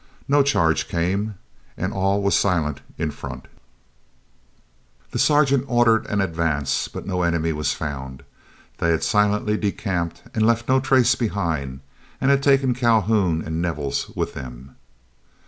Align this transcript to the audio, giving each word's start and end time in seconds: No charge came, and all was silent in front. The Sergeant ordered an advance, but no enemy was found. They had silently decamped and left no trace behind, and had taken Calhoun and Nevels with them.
No 0.27 0.41
charge 0.41 0.87
came, 0.87 1.35
and 1.77 1.93
all 1.93 2.23
was 2.23 2.35
silent 2.35 2.81
in 2.97 3.11
front. 3.11 3.45
The 5.11 5.19
Sergeant 5.19 5.63
ordered 5.67 6.07
an 6.07 6.21
advance, 6.21 6.87
but 6.87 7.05
no 7.05 7.21
enemy 7.21 7.53
was 7.53 7.73
found. 7.73 8.23
They 8.79 8.89
had 8.89 9.03
silently 9.03 9.57
decamped 9.57 10.23
and 10.33 10.43
left 10.47 10.67
no 10.67 10.79
trace 10.79 11.13
behind, 11.13 11.81
and 12.19 12.31
had 12.31 12.41
taken 12.41 12.73
Calhoun 12.73 13.43
and 13.43 13.61
Nevels 13.61 14.09
with 14.15 14.33
them. 14.33 14.75